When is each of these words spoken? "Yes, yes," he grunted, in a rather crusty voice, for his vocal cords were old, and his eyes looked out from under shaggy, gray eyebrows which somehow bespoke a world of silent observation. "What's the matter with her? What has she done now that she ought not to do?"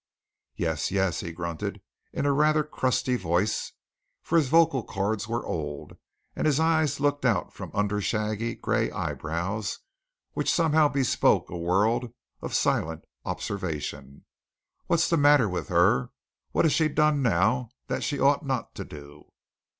"Yes, 0.55 0.89
yes," 0.89 1.19
he 1.19 1.31
grunted, 1.31 1.79
in 2.11 2.25
a 2.25 2.31
rather 2.33 2.63
crusty 2.63 3.15
voice, 3.17 3.73
for 4.23 4.35
his 4.35 4.47
vocal 4.47 4.83
cords 4.83 5.27
were 5.27 5.45
old, 5.45 5.95
and 6.35 6.47
his 6.47 6.59
eyes 6.59 6.99
looked 6.99 7.23
out 7.23 7.53
from 7.53 7.69
under 7.75 8.01
shaggy, 8.01 8.55
gray 8.55 8.89
eyebrows 8.89 9.77
which 10.33 10.51
somehow 10.51 10.87
bespoke 10.87 11.51
a 11.51 11.55
world 11.55 12.11
of 12.41 12.55
silent 12.55 13.05
observation. 13.25 14.25
"What's 14.87 15.07
the 15.07 15.17
matter 15.17 15.47
with 15.47 15.67
her? 15.67 16.09
What 16.51 16.65
has 16.65 16.73
she 16.73 16.87
done 16.87 17.21
now 17.21 17.69
that 17.85 18.03
she 18.03 18.19
ought 18.19 18.43
not 18.43 18.73
to 18.73 18.83
do?" 18.83 19.31